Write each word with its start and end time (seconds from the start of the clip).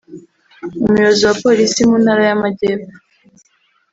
umuyobozi 0.83 1.21
wa 1.27 1.35
Polisi 1.43 1.79
mu 1.89 1.95
Ntara 2.03 2.23
y’Amajyepfo 2.29 2.95